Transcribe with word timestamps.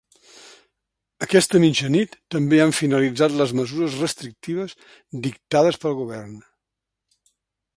Aquesta 1.25 1.59
mitjanit 1.63 2.15
també 2.35 2.61
han 2.63 2.73
finalitzat 2.77 3.35
les 3.41 3.53
mesures 3.59 3.99
restrictives 4.05 4.75
dictades 5.27 5.79
pel 5.85 5.97
govern. 6.01 6.33